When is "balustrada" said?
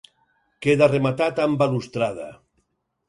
1.63-2.27